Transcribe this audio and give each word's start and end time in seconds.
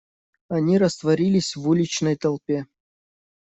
Они 0.49 0.79
растворились 0.79 1.55
в 1.55 1.69
уличной 1.69 2.15
толпе. 2.15 2.65